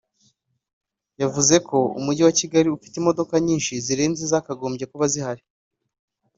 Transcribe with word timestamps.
yavuze 1.21 1.55
ko 1.67 1.77
Umujyi 1.99 2.21
wa 2.27 2.33
Kigali 2.39 2.67
ufite 2.69 2.95
imodoka 2.97 3.33
nyinshi 3.45 3.73
zirenze 3.85 4.19
izakagombye 4.27 4.85
kuba 4.91 5.05
zihari 5.13 5.43